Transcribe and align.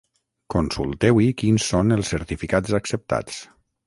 Consulteu-hi 0.53 1.27
quins 1.41 1.67
són 1.73 1.97
els 1.97 2.09
certificats 2.13 2.77
acceptats. 2.79 3.39